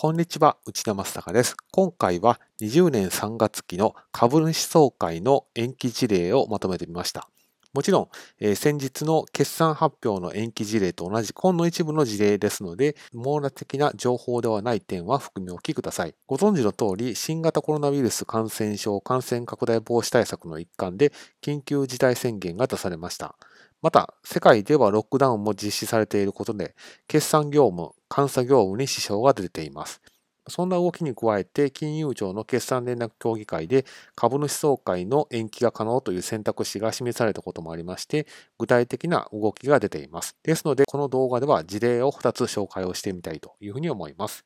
[0.00, 1.56] こんにちは、内田正孝です。
[1.72, 7.28] 今回は20年3月期の株主総会の延期事例をまとめてみました。
[7.74, 8.08] もちろん、
[8.38, 16.14] えー、先日の決算発表の延期事例と同じほんの一部の事例ですので、網羅的な情報ではない点は含みおきください。
[16.28, 21.12] ご存知の通り、新型コロナウイルス感染症感染拡大防止対策の一環で
[21.42, 23.34] 緊急事態宣言が出されました。
[23.82, 26.76] また、世界ではロックダウンも実施されていることで、
[27.08, 30.00] 決算業務、監査業務に支障が出ています。
[30.48, 38.26] そんな動きに加えて、金融庁の決算連絡協議会で株主総会の延期が可能という選択肢が示されたこともありまして、
[38.58, 40.36] 具体的な動きが出ています。
[40.42, 44.44] ですので、この動画では事例を2つ紹介をしてみたいというふうに思います。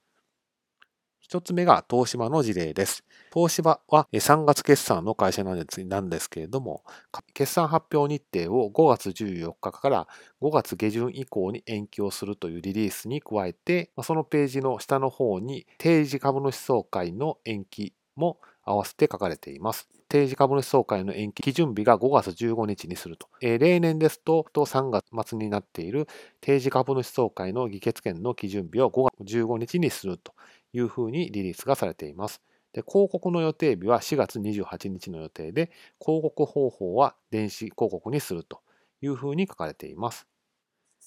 [1.32, 3.04] 一つ目が東芝の事例です。
[3.32, 6.84] 東芝は3月決算の会社なんですけれども、
[7.32, 10.06] 決算発表日程を5月14日から
[10.42, 19.88] 5月下旬以降に延期をするというリリースに加えて、そのページの下の方に定時株主総会の延期も合わせて書かれています。
[20.10, 23.28] 定時株主総会の延期基準日が5月15日にすると。
[23.40, 26.06] えー、例年ですと、3月末になっている
[26.42, 30.34] 定時株主総会の議決権の基準日を5月15日にすると
[30.72, 32.40] いうふうにリリースがされています。
[32.72, 35.70] で広告の予定日は4月28日の予定で、
[36.00, 38.60] 広告方法は電子広告にすると
[39.02, 40.26] いうふうに書かれています。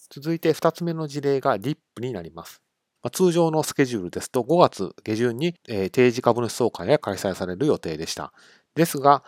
[0.10, 2.62] 続いて2つ目の事例が DIP になります。
[3.12, 8.34] 通常のスケジュールですと5月下旬に定時株主総会が開催される予定でした。
[8.76, 9.24] ですが、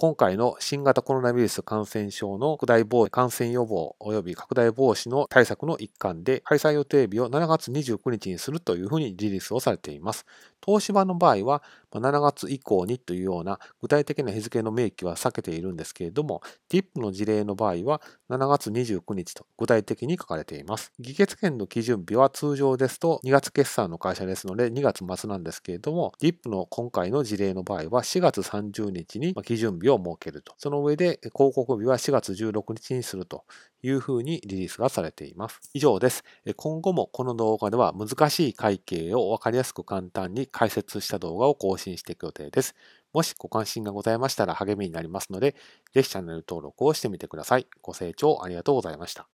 [0.00, 10.24] 今回の新型コロナウイルス感染症の拡大防止、感染予防及び拡大防止の対策の一環で、開催予定日を7月29日にするというふうにリリースをされています。
[10.64, 20.92] 東芝の場合は、7月以降にというような具体的な日付の明記は避けているんですけれども、DIP の事例の場合は7月29日と具体的に書かれています。
[20.98, 30.54] 議決権の基準日は通常ですと2月決算の会社ですので2月末なんですけれども、DIP の今回の事例の場合は4月30日に基準日を設けると。
[30.58, 33.44] その上で広告日は4月16日にすると
[33.82, 35.60] いうふうにリリースがされています。
[35.74, 36.24] 以上です。
[36.56, 42.74] 今後もこの動画では難しい会計をわかりやすく簡単に解説した動画を更新していく予定です。
[43.12, 45.56] もしご関心がございましたら励みになりますので、
[45.92, 47.66] ぜひチャンネル登録をしてみてください。
[47.82, 49.28] ご清聴ありがとうございました。